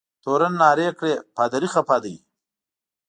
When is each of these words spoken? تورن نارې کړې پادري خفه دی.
تورن 0.23 0.53
نارې 0.61 0.87
کړې 0.99 1.13
پادري 1.35 1.67
خفه 1.73 1.97
دی. 2.03 2.15